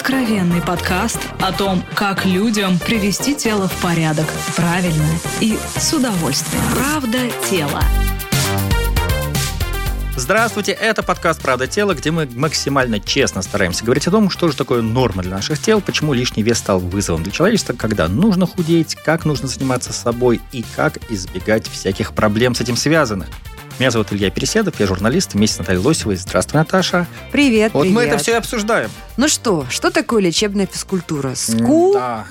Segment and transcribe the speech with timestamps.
[0.00, 4.24] Откровенный подкаст о том, как людям привести тело в порядок
[4.56, 5.04] правильно
[5.42, 6.64] и с удовольствием.
[6.74, 7.18] Правда
[7.50, 7.82] тело.
[10.16, 14.56] Здравствуйте, это подкаст «Правда тела», где мы максимально честно стараемся говорить о том, что же
[14.56, 18.94] такое норма для наших тел, почему лишний вес стал вызовом для человечества, когда нужно худеть,
[18.94, 23.28] как нужно заниматься собой и как избегать всяких проблем с этим связанных.
[23.80, 26.16] Меня зовут Илья Переседов, я журналист, вместе с Натальей Лосевой.
[26.16, 27.06] Здравствуй, Наташа.
[27.32, 27.96] Привет, Вот привет.
[27.96, 28.90] мы это все и обсуждаем.
[29.16, 31.30] Ну что, что такое лечебная физкультура?
[31.30, 32.26] да.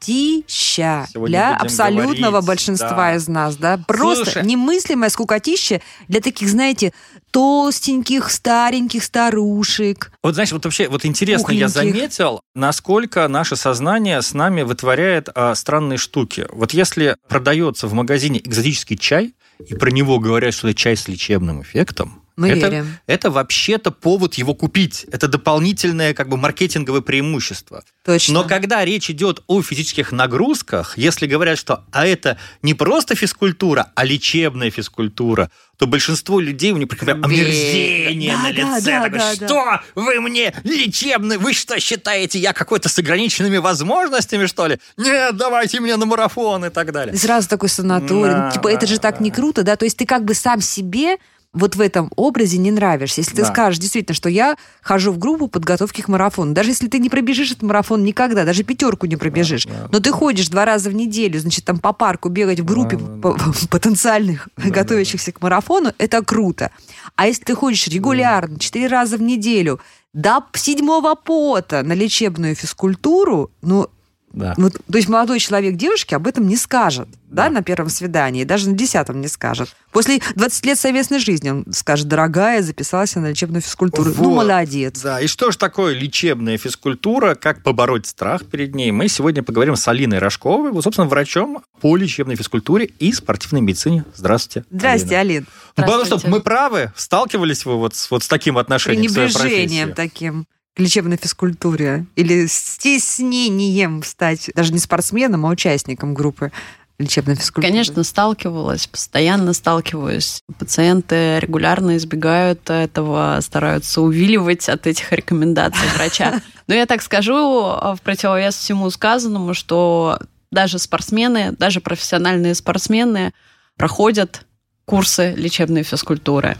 [0.00, 3.16] Скукотища Сегодня для абсолютного говорить, большинства да.
[3.16, 3.78] из нас, да?
[3.86, 4.46] Просто Слушай.
[4.46, 6.94] немыслимая скукотища для таких, знаете,
[7.32, 10.12] толстеньких, стареньких старушек.
[10.22, 11.94] Вот знаешь, вот вообще, вот интересно, я Пухленьких.
[11.94, 16.46] заметил, насколько наше сознание с нами вытворяет а, странные штуки.
[16.50, 19.34] Вот если продается в магазине экзотический чай,
[19.66, 22.96] и про него говорят, что это чай с лечебным эффектом, Мы это, верим.
[23.08, 25.04] это вообще-то повод его купить.
[25.10, 27.82] Это дополнительное как бы маркетинговое преимущество.
[28.04, 28.32] Точно.
[28.32, 33.90] Но когда речь идет о физических нагрузках, если говорят, что а это не просто физкультура,
[33.96, 38.90] а лечебная физкультура, то большинство людей у них прям омерзение Да, на да, лице.
[38.90, 41.38] да, Такое, да, что вы мне лечебный?
[41.38, 44.78] Вы что считаете, я какой-то с ограниченными возможностями, что ли?
[44.96, 47.14] Нет, давайте мне на марафон и так далее.
[47.14, 48.32] И сразу такой санаторий.
[48.32, 49.36] Да, типа, это да, же так не да.
[49.36, 49.76] круто, да?
[49.76, 51.18] То есть ты как бы сам себе
[51.54, 53.20] вот в этом образе не нравишься.
[53.22, 53.48] Если ты Да.
[53.48, 57.50] скажешь действительно, что я хожу в группу подготовки к марафону, даже если ты не пробежишь
[57.52, 59.88] этот марафон никогда, даже пятерку не пробежишь, да.
[59.90, 63.06] но ты ходишь два раза в неделю, значит, там по парку бегать в группе Да,
[63.22, 63.38] по-
[63.70, 66.70] потенциальных готовящихся к марафону, это круто.
[67.16, 69.80] А если ты ходишь регулярно, четыре раза в неделю,
[70.14, 73.88] до седьмого пота на лечебную физкультуру, ну,
[74.32, 74.54] Да.
[74.58, 77.50] вот, то есть молодой человек девушке об этом не скажет, да, Да.
[77.50, 79.74] на первом свидании, даже на десятом не скажет.
[79.90, 84.10] После 20 лет совместной жизни он скажет, дорогая, записалась я на лечебную физкультуру.
[84.16, 84.36] Ну, Вот.
[84.36, 85.00] молодец.
[85.02, 88.90] Да, и что же такое лечебная физкультура, как побороть страх перед ней?
[88.92, 94.04] Мы сегодня поговорим с Алиной Рожковой, вот, собственно, врачом по лечебной физкультуре и спортивной медицине.
[94.14, 94.66] Здравствуйте.
[94.70, 95.20] Здрасте, Алина.
[95.20, 95.46] Алин.
[95.76, 96.36] Ну, Потому что Здравствуйте.
[96.36, 99.92] мы правы, сталкивались вы вот с, вот с таким отношением к своей профессии?
[99.94, 100.46] таким
[100.78, 102.06] лечебной физкультуре.
[102.16, 106.52] Или стеснением стать даже не спортсменом, а участником группы
[106.98, 107.68] лечебной физкультуры.
[107.68, 110.40] Конечно, сталкивалась, постоянно сталкиваюсь.
[110.58, 116.40] Пациенты регулярно избегают этого, стараются увиливать от этих рекомендаций врача.
[116.66, 120.18] Но я так скажу, в противовес всему сказанному, что
[120.50, 123.32] даже спортсмены, даже профессиональные спортсмены
[123.76, 124.44] проходят
[124.84, 126.56] курсы лечебной физкультуры.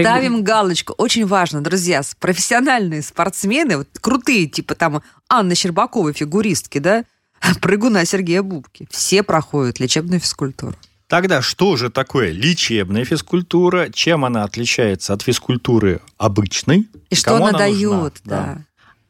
[0.00, 0.94] Ставим галочку.
[0.96, 7.04] Очень важно, друзья, профессиональные спортсмены, вот крутые, типа там Анны Щербаковой, фигуристки, да,
[7.60, 10.74] прыгуна Сергея Бубки, все проходят лечебную физкультуру.
[11.08, 13.90] Тогда что же такое лечебная физкультура?
[13.92, 16.88] Чем она отличается от физкультуры обычной?
[17.10, 17.58] И что она, она нужна?
[17.58, 18.36] дает, Да.
[18.36, 18.58] да.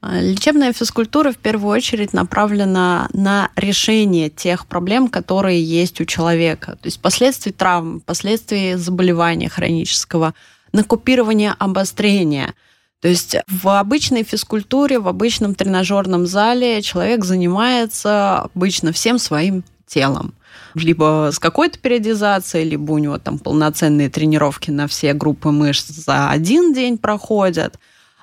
[0.00, 6.72] А, Лечебная физкультура в первую очередь направлена на решение тех проблем, которые есть у человека.
[6.72, 10.34] То есть последствий травм, последствий заболевания хронического,
[10.72, 12.54] на купирование обострения.
[13.00, 20.34] То есть в обычной физкультуре, в обычном тренажерном зале человек занимается обычно всем своим телом.
[20.74, 26.30] Либо с какой-то периодизацией, либо у него там полноценные тренировки на все группы мышц за
[26.30, 27.78] один день проходят.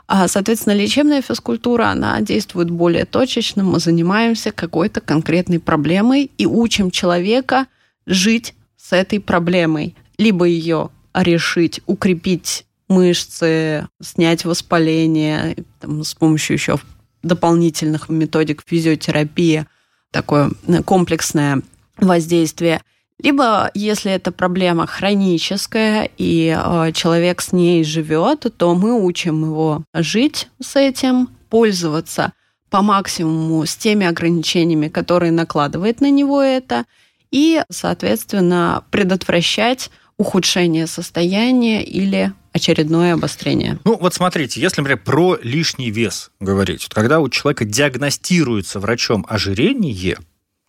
[0.07, 3.63] А, соответственно, лечебная физкультура, она действует более точечно.
[3.63, 7.67] Мы занимаемся какой-то конкретной проблемой и учим человека
[8.07, 9.95] жить с этой проблемой.
[10.17, 10.89] Либо ее
[11.23, 16.79] решить, укрепить мышцы, снять воспаление там, с помощью еще
[17.21, 19.65] дополнительных методик физиотерапии,
[20.11, 21.61] такое э, комплексное
[21.97, 22.81] воздействие.
[23.21, 29.83] Либо, если эта проблема хроническая, и э, человек с ней живет, то мы учим его
[29.93, 32.33] жить с этим, пользоваться
[32.69, 36.85] по максимуму с теми ограничениями, которые накладывает на него это,
[37.31, 43.79] и, соответственно, предотвращать ухудшение состояния или очередное обострение.
[43.85, 49.25] Ну, вот смотрите, если, например, про лишний вес говорить, вот когда у человека диагностируется врачом
[49.29, 50.17] ожирение,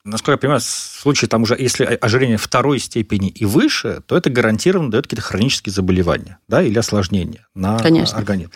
[0.04, 4.30] насколько я понимаю, в случае там уже, если ожирение второй степени и выше, то это
[4.30, 8.18] гарантированно дает какие-то хронические заболевания, да, или осложнения на Конечно.
[8.18, 8.52] организм.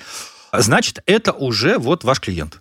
[0.52, 2.60] Значит, это уже вот ваш клиент.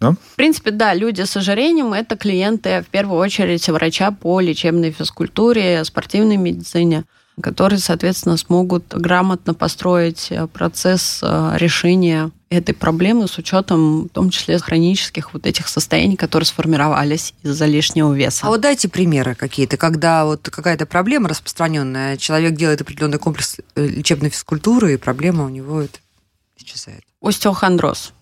[0.00, 0.12] Да?
[0.12, 5.84] В принципе, да, люди с ожирением– это клиенты, в первую очередь, врача по лечебной физкультуре,
[5.84, 7.04] спортивной медицине,
[7.42, 14.30] которые, соответственно, смогут грамотно построить э, процесс э, решения этой проблемы с учетом, в том
[14.30, 18.46] числе, хронических вот этих состояний, которые сформировались из-за лишнего веса.
[18.46, 23.86] А вот дайте примеры какие-то, когда вот какая-то проблема распространенная, человек делает определенный комплекс э,
[23.86, 25.98] лечебной физкультуры, и проблема у него это
[26.56, 27.02] исчезает.
[27.20, 28.12] Остеохондроз.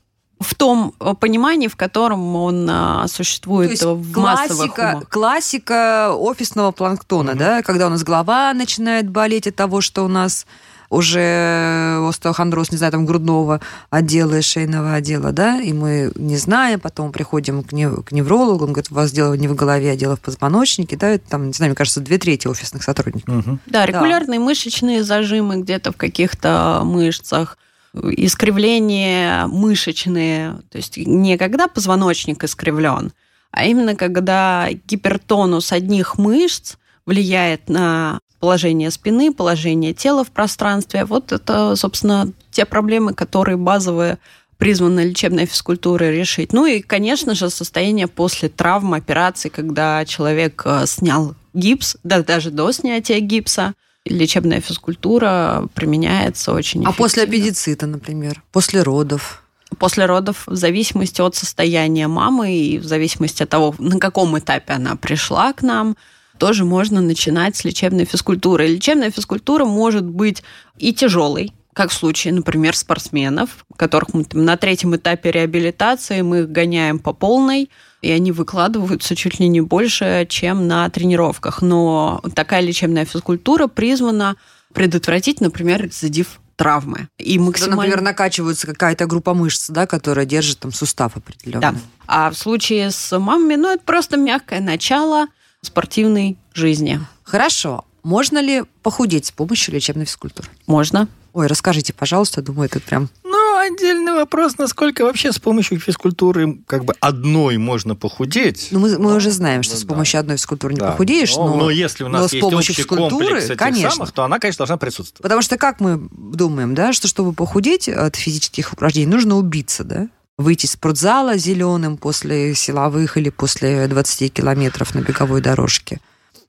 [0.44, 5.08] В том понимании, в котором он а, существует То есть в классика, массовых умах.
[5.08, 10.46] классика офисного планктона, да, когда у нас голова начинает болеть от того, что у нас
[10.90, 13.60] уже остеохондроз, не знаю, там грудного
[13.90, 18.64] отдела и шейного отдела, да, и мы не знаем, потом приходим к, нев- к неврологу,
[18.64, 21.48] он говорит, у вас дело не в голове, а дело в позвоночнике, да, это там,
[21.48, 23.34] не знаю, мне кажется, две трети офисных сотрудников.
[23.34, 23.60] Мгм.
[23.66, 27.58] Да, регулярные мышечные зажимы где-то в каких-то мышцах,
[27.94, 33.12] искривления мышечные, то есть не когда позвоночник искривлен,
[33.50, 36.76] а именно когда гипертонус одних мышц
[37.06, 41.04] влияет на положение спины, положение тела в пространстве.
[41.04, 44.18] Вот это, собственно, те проблемы, которые базовые
[44.58, 46.52] призвана лечебная физкультура решить.
[46.52, 52.50] Ну и, конечно же, состояние после травм, операции, когда человек э, снял гипс, да, даже
[52.50, 53.74] до снятия гипса,
[54.06, 59.42] лечебная физкультура применяется очень А после аппендицита, например, после родов.
[59.78, 64.74] После родов, в зависимости от состояния мамы и в зависимости от того, на каком этапе
[64.74, 65.96] она пришла к нам,
[66.38, 68.66] тоже можно начинать с лечебной физкультуры.
[68.66, 70.42] Лечебная физкультура может быть
[70.78, 76.40] и тяжелой, как в случае, например, спортсменов, которых мы там на третьем этапе реабилитации мы
[76.40, 77.68] их гоняем по полной,
[78.00, 81.62] и они выкладываются чуть ли не больше, чем на тренировках.
[81.62, 84.36] Но такая лечебная физкультура призвана
[84.72, 87.08] предотвратить, например, рецидив травмы.
[87.18, 87.76] И максимально...
[87.76, 91.60] например, накачивается какая-то группа мышц, да, которая держит там сустав определенный.
[91.60, 91.74] Да.
[92.06, 95.26] А в случае с мамами, ну, это просто мягкое начало
[95.60, 97.00] спортивной жизни.
[97.24, 97.84] Хорошо.
[98.04, 100.48] Можно ли похудеть с помощью лечебной физкультуры?
[100.66, 101.08] Можно.
[101.34, 103.08] Ой, расскажите, пожалуйста, думаю, это прям...
[103.24, 108.68] Ну, отдельный вопрос, насколько вообще с помощью физкультуры как бы одной можно похудеть.
[108.70, 109.88] Ну, мы, мы уже знаем, что ну с да.
[109.88, 110.92] помощью одной физкультуры не Да.
[110.92, 111.56] похудеешь, но, но...
[111.56, 113.90] но если у но нас с есть помощью общий физкультуры, комплекс этих конечно.
[113.90, 115.22] самых, то она, конечно, должна присутствовать.
[115.22, 120.08] Потому что как мы думаем, да, что чтобы похудеть от физических упражнений, нужно убиться, да?
[120.38, 126.00] Выйти из спортзала зеленым после силовых или после 20 километров на беговой дорожке.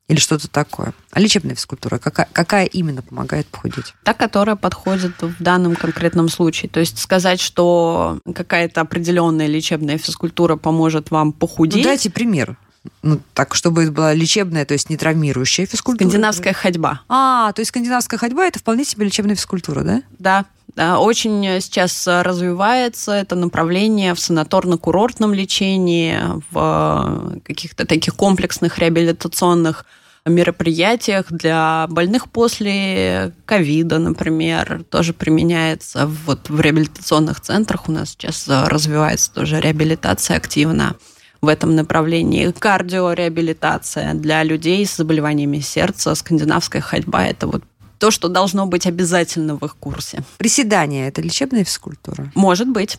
[0.07, 0.94] Или что-то такое.
[1.12, 3.96] А лечебная физкультура, какая, какая именно помогает похудеть?
[4.04, 6.69] Та, которая подходит в данном конкретном случае.
[6.69, 11.84] То есть сказать, что какая-то определенная лечебная физкультура поможет вам Ну, похудеть.
[11.84, 12.56] дайте пример.
[13.02, 16.08] Ну, так, чтобы это была лечебная, то есть не травмирующая физкультура.
[16.08, 17.01] Скандинавская ходьба.
[17.10, 19.81] А, то есть скандинавская ходьба– это вполне себе лечебная физкультура?
[19.81, 20.46] Да, да,
[20.77, 26.19] очень сейчас развивается это направление в санаторно-курортном лечении,
[26.51, 29.86] в каких-то таких комплексных реабилитационных
[30.25, 37.88] мероприятиях для больных после ковида, например, тоже применяется вот в реабилитационных центрах.
[37.88, 40.95] У нас сейчас развивается тоже реабилитация активно
[41.42, 42.50] в этом направлении.
[42.51, 47.63] Кардиореабилитация для людей с заболеваниями сердца, скандинавская ходьба– это вот
[47.97, 50.24] то, что должно быть обязательно в их курсе.
[50.38, 52.31] Приседание– это лечебная физкультура?
[52.36, 52.97] Может быть.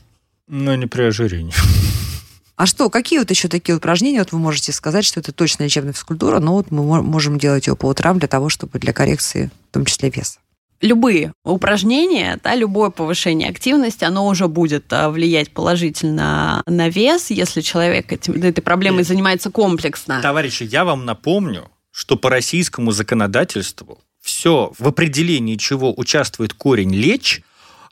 [0.49, 1.55] Но не при ожирении.
[2.57, 5.93] А что, какие вот еще такие упражнения вот вы можете сказать, что это точно лечебная
[5.93, 9.51] физкультура, но вот мы мо- можем делать ее по утрам для того, чтобы для коррекции,
[9.71, 10.39] в том числе веса?
[10.81, 17.61] Любые упражнения, да, любое повышение активности, оно уже будет а, влиять положительно на вес, если
[17.61, 19.09] человек этим, этой проблемой Нет.
[19.09, 20.21] занимается комплексно.
[20.23, 27.43] Товарищи, я вам напомню, что по российскому законодательству все, в определении чего участвует корень лечь,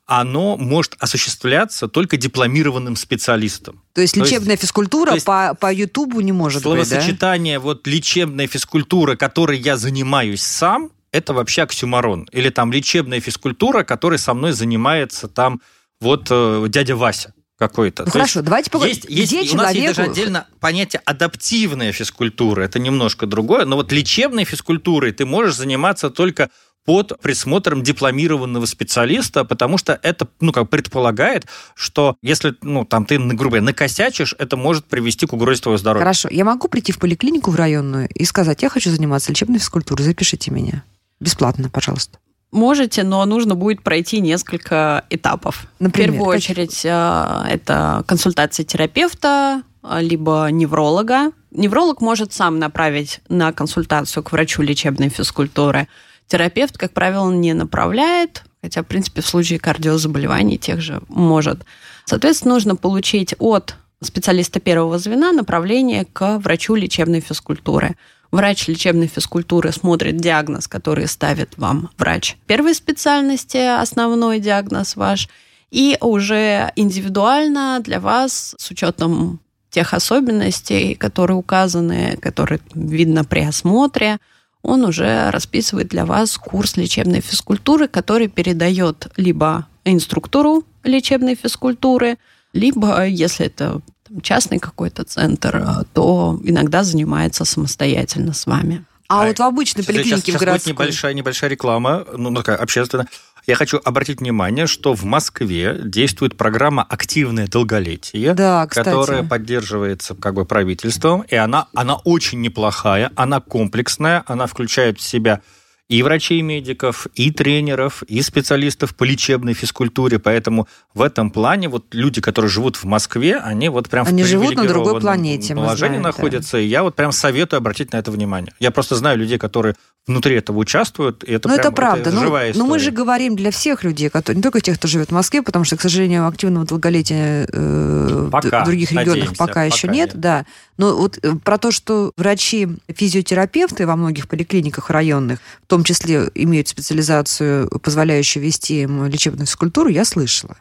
[0.06, 3.80] оно может осуществляться только дипломированным специалистом.
[3.94, 6.84] То есть То есть- лечебная физкультура есть по, по Ютубу не может быть, да?
[6.84, 12.28] Словосочетание вот лечебная физкультура, которой я занимаюсь сам, это вообще оксюмарон.
[12.32, 15.60] Или там лечебная физкультура, которой со мной занимается там
[16.00, 18.02] вот э, дядя Вася какой-то.
[18.02, 18.94] Ну То хорошо, давайте поговорим.
[18.96, 22.62] есть, есть, Где у нас есть даже человеку- отдельно понятие адаптивная физкультура.
[22.62, 23.64] Это немножко другое.
[23.64, 26.50] Но вот лечебной физкультурой ты можешь заниматься только
[26.84, 33.16] под присмотром дипломированного специалиста, потому что это, ну, как предполагает, что если, ну, там ты,
[33.18, 36.04] грубо говоря, накосячишь, это может привести к угрозе твоего здоровья.
[36.04, 40.04] Хорошо, я могу прийти в поликлинику в районную и сказать, я хочу заниматься лечебной физкультурой,
[40.04, 40.84] запишите меня.
[41.20, 42.18] Бесплатно, пожалуйста.
[42.54, 45.66] Можете, но нужно будет пройти несколько этапов.
[45.80, 51.32] Например, в первую очередь, э, это консультация терапевта, э, либо невролога.
[51.50, 55.88] Невролог может сам направить на консультацию к врачу лечебной физкультуры.
[56.28, 61.64] Терапевт, как правило, не направляет, хотя, в принципе, в случае кардиозаболеваний тех же может.
[62.04, 67.96] Соответственно, нужно получить от специалиста первого звена направление к врачу лечебной физкультуры.
[68.34, 72.36] Врач лечебной физкультуры смотрит диагноз, который ставит вам врач.
[72.48, 75.28] Первой специальности, основной диагноз ваш,
[75.70, 79.38] и уже индивидуально для вас с учетом
[79.70, 84.18] тех особенностей, которые указаны, которые видно при осмотре,
[84.62, 92.18] он уже расписывает для вас курс лечебной физкультуры, который передает либо инструктору лечебной физкультуры,
[92.54, 93.82] Либо, если это
[94.22, 98.84] частный какой-то центр, э, то иногда занимается самостоятельно с вами.
[99.08, 100.72] А, а вот в обычной поликлинике сейчас, в городской...
[100.72, 103.06] будет небольшая, небольшая реклама, ну, такая общественная.
[103.46, 110.34] Я хочу обратить внимание, что в Москве действует программа «Активное долголетие», да, которая поддерживается как
[110.34, 115.42] бы правительством, и она, она очень неплохая, она комплексная, она включает в себя
[115.88, 120.18] и врачей, и тренеров, и специалистов по лечебной физкультуре.
[120.18, 124.26] Поэтому в этом плане вот люди, которые живут в Москве, они вот прям они в
[124.26, 126.52] живут на другой планете, положении знаем, находятся.
[126.52, 126.60] Да.
[126.60, 128.52] И я вот прям советую обратить на это внимание.
[128.60, 129.74] Я просто знаю людей, которые
[130.06, 131.24] внутри этого участвуют.
[131.24, 132.00] И это ну, прям, это правда.
[132.00, 132.64] Это ну, живая история.
[132.64, 135.42] Но мы же говорим для всех людей, которые, не только тех, кто живет в Москве,
[135.42, 139.88] потому что, к сожалению, активного долголетия э, пока, в других регионах надеемся, пока, пока еще
[139.88, 140.14] нет.
[140.14, 140.20] нет.
[140.20, 140.46] Да.
[140.76, 146.30] Но вот э, про то, что врачи, физиотерапевты во многих поликлиниках районных, в том числе
[146.36, 150.56] имеют специализацию, позволяющую вести им лечебную физкультуру, я слышала.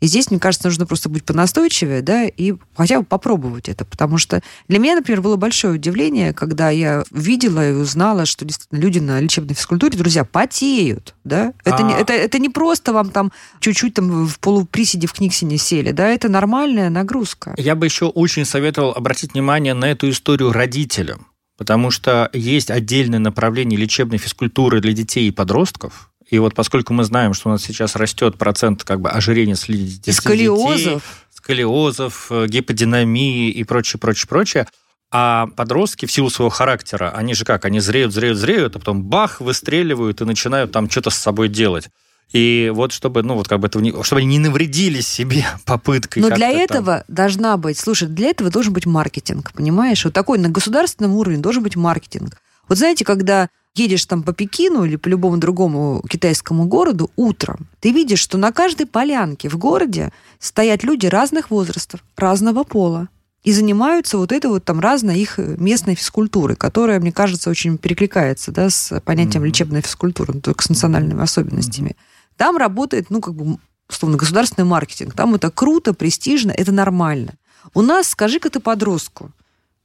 [0.00, 3.84] И здесь, мне кажется, нужно просто быть понастойчивее, да, и хотя бы попробовать это.
[3.84, 8.80] Потому что для меня, например, было большое удивление, когда я видела и узнала, что действительно
[8.80, 11.52] люди на лечебной физкультуре, друзья, потеют, да.
[11.64, 11.82] Это, а...
[11.82, 16.08] не, это, это не просто вам там чуть-чуть там в полуприседе в книгсине сели, да,
[16.08, 17.54] это нормальная нагрузка.
[17.58, 21.26] Я бы еще очень советовал обратить внимание на эту историю родителям.
[21.56, 27.04] Потому что есть отдельное направление лечебной физкультуры для детей и подростков, и вот поскольку мы
[27.04, 32.46] знаем, что у нас сейчас растет процент как бы ожирения среди детей, сколиозов, сколиозов, э,
[32.48, 34.66] гиподинамии и прочее, прочее, прочее,
[35.10, 39.04] а подростки в силу своего характера, они же как, они зреют, зреют, зреют, а потом
[39.04, 41.88] бах, выстреливают и начинают там что-то с собой делать.
[42.32, 46.22] И вот чтобы, ну, вот как бы это, чтобы они не навредили себе попыткой.
[46.22, 47.14] Но для этого там...
[47.14, 50.04] должна быть, слушай, для этого должен быть маркетинг, понимаешь?
[50.04, 52.40] Вот такой на государственном уровне должен быть маркетинг.
[52.68, 57.92] Вот знаете, когда едешь там по Пекину или по любому другому китайскому городу утром, ты
[57.92, 63.08] видишь, что на каждой полянке в городе стоят люди разных возрастов, разного пола.
[63.42, 68.52] И занимаются вот этой вот там разной их местной физкультурой, которая, мне кажется, очень перекликается
[68.52, 69.48] да, с понятием mm-hmm.
[69.48, 71.90] лечебной физкультуры, ну, только с национальными особенностями.
[71.90, 72.13] Mm-hmm.
[72.36, 75.14] Там работает, ну, как бы, условно, государственный маркетинг.
[75.14, 77.34] Там это круто, престижно, это нормально.
[77.72, 79.32] У нас, скажи-ка ты подростку,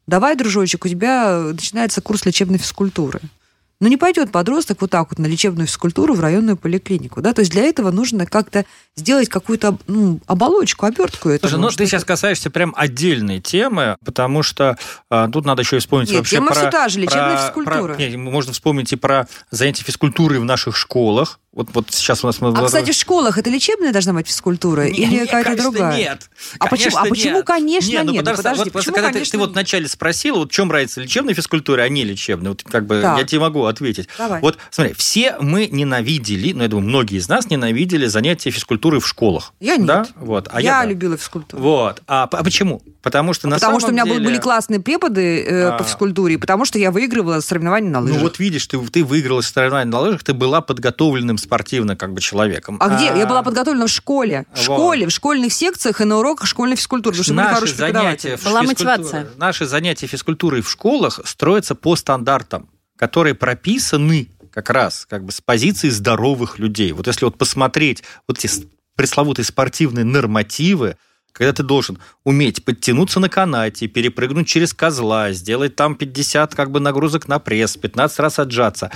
[0.08, 3.22] давай, дружочек, у тебя начинается курс лечебной физкультуры.
[3.82, 7.22] Но не пойдет подросток вот так вот на лечебную физкультуру в районную поликлинику.
[7.22, 7.34] Да?
[7.34, 8.66] То есть для этого нужно как-то
[8.98, 11.30] сделать какую-то ну, оболочку, обертку.
[11.40, 14.78] Слушай, ну ты сейчас касаешься прям отдельной темы, потому что
[15.10, 16.56] а, тут надо еще вспомнить нет, вообще тема про...
[16.56, 17.94] все та же, лечебная про, физкультура.
[17.94, 21.40] Про, нет, можно вспомнить и про занятия физкультурой в наших школах.
[21.52, 22.38] Вот, вот сейчас у нас...
[22.42, 25.98] А, кстати, в школах это лечебная должна быть физкультура не, или какая-то другая?
[25.98, 26.30] нет.
[26.60, 27.46] А почему, а почему нет.
[27.46, 28.06] конечно, нет?
[28.06, 28.26] Ну, нет?
[28.26, 31.02] Подожди, подожди вот, почему, когда конечно, ты, ты вот вначале спросила, вот в чем разница
[31.02, 33.18] лечебной физкультуры, а не лечебной, вот как бы так.
[33.18, 34.08] я тебе могу ответить.
[34.18, 34.42] Давай.
[34.42, 39.08] Вот смотри, все мы ненавидели, ну, я думаю, многие из нас ненавидели занятия физкультурой в
[39.08, 39.54] школах.
[39.60, 39.88] Я нет.
[39.88, 40.08] Да?
[40.16, 40.50] Вот.
[40.52, 40.90] А я, я да.
[40.90, 41.62] любила физкультуру.
[41.62, 42.02] Вот.
[42.08, 42.82] А, а почему?
[43.02, 44.26] Потому что а на Потому самом что у меня деле...
[44.26, 45.78] были классные преподы э, а...
[45.78, 48.18] по физкультуре, потому что я выигрывала соревнования на лыжах.
[48.18, 52.20] Ну вот видишь, ты, ты выиграла соревнования на лыжах, ты была подготовленным спортивно как бы
[52.20, 52.78] человеком.
[52.82, 52.96] А, а...
[52.96, 53.06] где?
[53.18, 54.46] Я была подготовлена в школе.
[54.54, 54.64] В вот.
[54.64, 57.18] школе, в школьных секциях и на уроках школьной физкультуры.
[57.18, 59.28] Потому что Наши занятия была мотивация.
[59.38, 62.70] Наши занятия физкультурой в школах строятся по стандартам,
[63.00, 66.92] которые прописаны как раз как бы с позиции здоровых людей.
[66.92, 70.98] Вот если вот посмотреть вот эти пресловутые спортивные нормативы,
[71.32, 76.82] когда ты должен уметь подтянуться на канате, перепрыгнуть через козла, сделать там 50 как бы
[76.82, 78.92] нагрузок на пресс, 15 раз отжаться.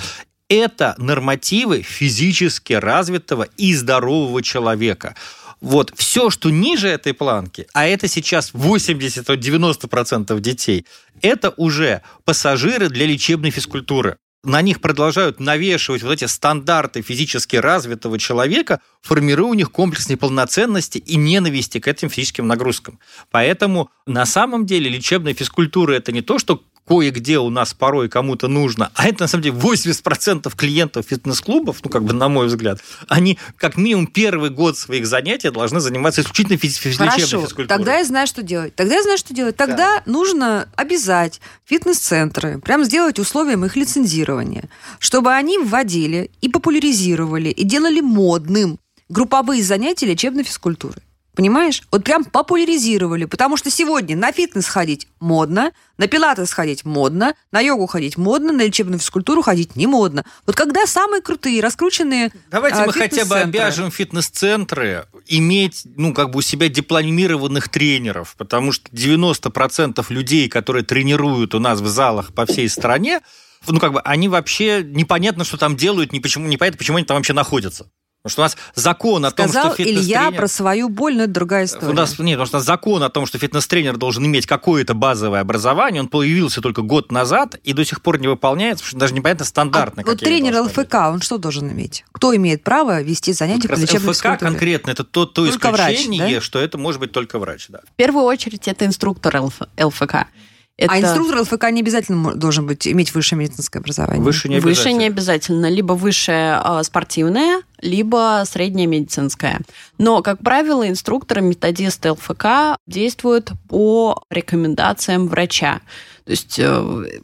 [0.49, 5.15] Это нормативы физически развитого и здорового человека.
[5.63, 10.85] Вот все, что ниже этой планки, а это сейчас 80-90% детей,
[11.21, 18.19] это уже пассажиры для лечебной физкультуры на них продолжают навешивать вот эти стандарты физически развитого
[18.19, 22.99] человека, формируя у них комплекс неполноценности и ненависти к этим физическим нагрузкам.
[23.31, 28.47] Поэтому на самом деле лечебная физкультура– это не то, что кое-где у нас порой кому-то
[28.47, 32.79] нужно, а это на самом деле 80% клиентов фитнес-клубов, ну как бы на мой взгляд,
[33.07, 37.67] они как минимум первый год своих занятий должны заниматься исключительно физ- Хорошо, физкультурой.
[37.67, 38.75] тогда я знаю, что делать.
[38.75, 39.55] Тогда я знаю, что делать.
[39.55, 40.03] Тогда да.
[40.05, 48.01] нужно обязать фитнес-центры, прям сделать условием их лицензирования, чтобы они вводили и популяризировали, и делали
[48.01, 51.01] модным групповые занятия лечебной физкультуры.
[51.35, 51.81] Понимаешь?
[51.91, 57.59] Вот прям популяризировали, потому что сегодня на фитнес ходить модно, на пилатес ходить модно, на
[57.59, 60.25] йогу ходить модно, на лечебную физкультуру ходить не модно.
[60.45, 66.29] Вот когда самые крутые, раскрученные Давайте а, мы хотя бы обяжем фитнес-центры иметь, ну, как
[66.29, 72.33] бы у себя дипломированных тренеров, потому что 90% людей, которые тренируют у нас в залах
[72.33, 73.21] по всей стране,
[73.67, 77.17] ну, как бы они вообще непонятно, что там делают, не почему, непонятно, почему они там
[77.17, 77.87] вообще находятся.
[78.23, 80.37] Потому что у нас закон о том, Сказал что Илья фитнес-тренер...
[80.37, 81.91] про свою боль, но это другая история.
[81.91, 86.01] У нас, нет, потому что закон о том, что фитнес-тренер должен иметь какое-то базовое образование,
[86.01, 89.43] он появился только год назад и до сих пор не выполняется, потому что даже непонятно
[89.43, 92.05] стандартно, а вот тренер ЛФК, он что должен иметь?
[92.13, 94.51] Кто имеет право вести занятия Вот по лечебной ЛФК физкультуре?
[94.51, 96.41] конкретно это то, то Только врач, исключение, да?
[96.41, 97.65] что это может быть только врач.
[97.67, 97.79] Да.
[97.79, 100.27] В первую очередь это инструктор ЛФ- ЛФК.
[100.75, 104.23] Это А инструктор ЛФК не обязательно должен быть, иметь высшее медицинское образование.
[104.23, 104.99] Выше не выше обязательно.
[104.99, 105.69] не обязательно.
[105.69, 109.59] Либо высшее э, спортивное, либо среднее медицинское.
[109.99, 115.81] Но, как правило, инструкторы, методисты ЛФК действуют по рекомендациям врача.
[116.25, 117.21] То есть э,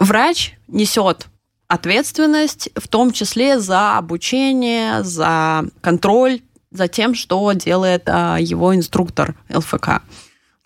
[0.00, 1.26] врач несет
[1.68, 9.34] ответственность, в том числе за обучение, за контроль, за тем, что делает э, его инструктор
[9.52, 10.00] ЛФК.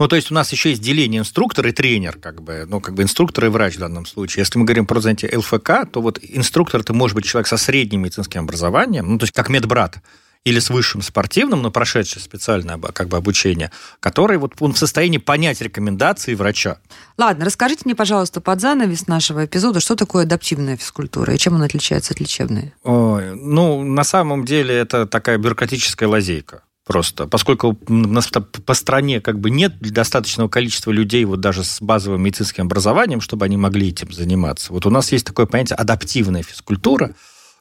[0.00, 2.94] Ну, то есть у нас еще есть деление инструктор и тренер, как бы, ну, как
[2.94, 4.40] бы инструктор и врач в данном случае.
[4.40, 8.00] Если мы говорим про занятие ЛФК, то вот инструктор это может быть человек со средним
[8.00, 9.98] медицинским образованием, ну, то есть как медбрат,
[10.42, 15.18] или с высшим спортивным, но прошедший специальное как бы обучение, который вот он в состоянии
[15.18, 16.78] понять рекомендации врача.
[17.18, 21.66] Ладно, расскажите мне, пожалуйста, под занавес нашего эпизода, что такое адаптивная физкультура и чем она
[21.66, 22.72] отличается от лечебной?
[22.84, 26.62] Ой, ну, на самом деле это такая бюрократическая лазейка.
[26.90, 31.80] Просто, поскольку у нас по- стране как бы нет достаточного количества людей вот даже с
[31.80, 34.72] базовым медицинским образованием, чтобы они могли этим заниматься.
[34.72, 37.14] Вот у нас есть такое понятие адаптивная физкультура,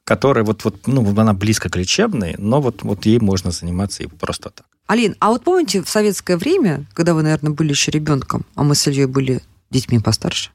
[0.04, 4.08] которая вот, вот ну, она близко к лечебной, но вот, вот ей можно заниматься и
[4.08, 4.66] просто так.
[4.88, 8.74] Алин, а вот помните в советское время, когда вы, наверное, были еще ребенком, а мы
[8.74, 10.50] с Ильей были детьми постарше,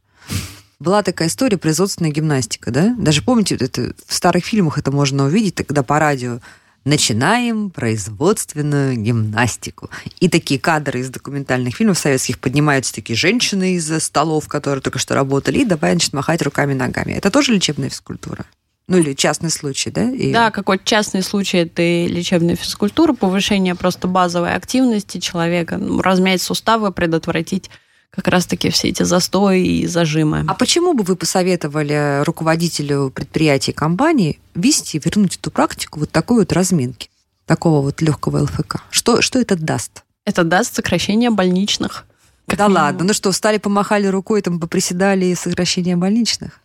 [0.80, 2.92] была такая история производственная гимнастика, да?
[2.98, 6.40] Даже помните, это в старых фильмах это можно увидеть, когда по радио
[6.84, 9.90] начинаем производственную гимнастику.
[10.20, 15.14] И такие кадры из документальных фильмов советских поднимаются такие женщины из столов, которые только что
[15.14, 17.12] работали, и давай, значит, махать руками ногами.
[17.12, 18.44] Это тоже лечебная физкультура?
[18.86, 20.10] Ну, или частный случай, да?
[20.10, 26.02] И- Да, какой-то частный случай это и лечебная физкультура, повышение просто базовой активности человека, ну,
[26.02, 27.70] размять суставы, предотвратить
[28.14, 30.44] как раз-таки все эти застои и зажимы.
[30.46, 36.40] А почему бы вы посоветовали руководителю предприятия и компании вести, вернуть эту практику вот такой
[36.40, 37.10] вот разминки,
[37.46, 38.76] такого вот легкого ЛФК?
[38.90, 40.04] Что, что это даст?
[40.24, 42.06] Это даст сокращение больничных.
[42.46, 42.82] как да минимум.
[42.82, 46.60] ладно, ну что, встали, помахали рукой, там поприседали и сокращение больничных?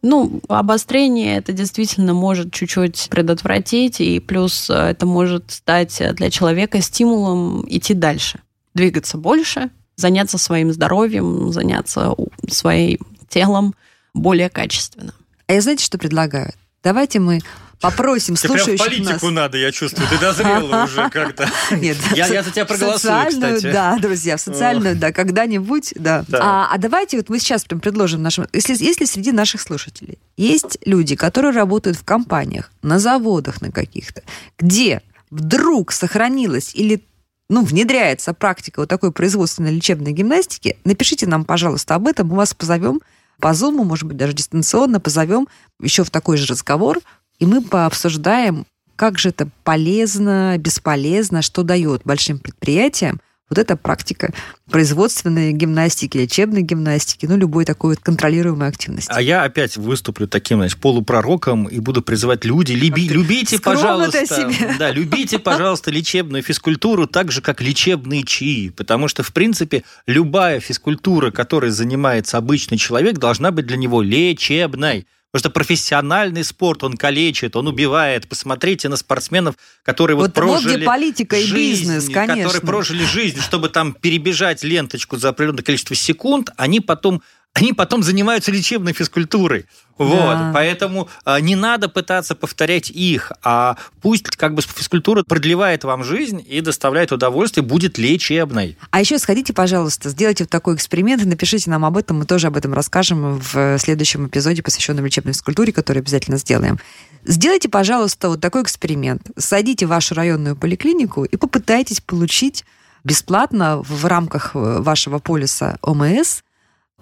[0.00, 6.82] Ну, обострение это действительно может чуть-чуть предотвратить, и плюс э, это может стать для человека
[6.82, 8.40] стимулом идти дальше,
[8.74, 12.14] двигаться больше, заняться своим здоровьем, заняться
[12.48, 13.74] своим телом
[14.12, 15.14] более качественно.
[15.46, 16.52] А я знаете, что предлагаю?
[16.82, 17.40] Давайте мы
[17.80, 19.34] попросим Ты прям в слушающих политику нас...
[19.34, 21.48] надо, я чувствую, ты дозрела уже как-то.
[21.70, 23.72] Нет, Я, я за тебя в проголосую, социальную, кстати.
[23.72, 26.24] Да, друзья, в социальную, да, когда-нибудь, да.
[26.28, 26.40] Да.
[26.42, 28.46] А, а давайте вот мы сейчас прям предложим нашим...
[28.52, 34.22] Если, если среди наших слушателей есть люди, которые работают в компаниях, на заводах на каких-то,
[34.58, 37.02] где вдруг сохранилась или
[37.48, 42.54] ну, внедряется практика вот такой производственной лечебной гимнастики, напишите нам, пожалуйста, об этом, мы вас
[42.54, 43.00] позовем
[43.38, 45.48] по Zoom, может быть, даже дистанционно позовем
[45.80, 47.00] еще в такой же разговор,
[47.38, 54.32] и мы пообсуждаем, как же это полезно, бесполезно, что дает большим предприятиям вот эта практика
[54.70, 59.12] производственной гимнастики, лечебной гимнастики, ну, любой такой вот контролируемой активности.
[59.14, 64.74] А я опять выступлю таким, значит, полупророком и буду призывать люди, люби- любите, пожалуйста, себе.
[64.78, 70.60] да, любите, пожалуйста, лечебную физкультуру так же, как лечебные чаи, потому что, в принципе, любая
[70.60, 75.06] физкультура, которой занимается обычный человек, должна быть для него лечебной.
[75.34, 78.28] Потому что профессиональный спорт, он калечит, он убивает.
[78.28, 82.44] Посмотрите на спортсменов, которые вот, Вот- прожили где политика и жизнь, бизнес, конечно.
[82.44, 87.20] которые прожили жизнь, чтобы там перебежать ленточку за определенное количество секунд, они потом
[87.54, 89.66] они потом занимаются лечебной физкультурой.
[89.96, 90.50] Вот, Да.
[90.52, 96.44] поэтому а, не надо пытаться повторять их, а пусть как бы физкультура продлевает вам жизнь
[96.44, 98.76] и доставляет удовольствие, будет лечебной.
[98.90, 102.18] А еще сходите, пожалуйста, сделайте вот такой эксперимент и напишите нам об этом.
[102.18, 106.80] Мы тоже об этом расскажем в следующем эпизоде, посвященном лечебной физкультуре, который обязательно сделаем.
[107.24, 109.30] Сделайте, пожалуйста, вот такой эксперимент.
[109.38, 112.64] Сойдите в вашу районную поликлинику и попытайтесь получить
[113.04, 116.40] бесплатно в рамках э, вашего полиса ОМС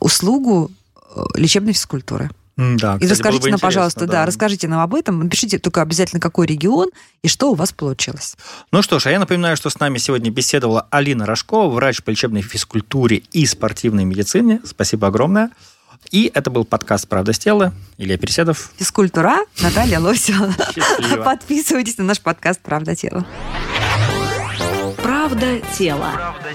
[0.03, 0.71] услугу
[1.15, 2.31] э, лечебной физкультуры.
[2.57, 4.27] Да, И кстати, было расскажите бы нам, пожалуйста, да.
[4.27, 5.21] расскажите нам об этом.
[5.21, 6.91] Напишите только обязательно, какой регион
[7.23, 8.37] и что у вас получилось.
[8.71, 12.11] Ну что ж, а я напоминаю, что с нами сегодня беседовала Алина Рожкова, врач по
[12.11, 14.61] лечебной физкультуре и спортивной медицине.
[14.65, 15.51] Спасибо огромное.
[16.11, 17.73] И это был подкаст «Правда с тела».
[17.97, 18.71] Илья Переседов.
[18.77, 20.53] Физкультура, Наталья Лосева.
[21.25, 23.25] Подписывайтесь на наш подкаст «Правда тело».
[24.99, 26.11] Правда тело.
[26.13, 26.55] Правда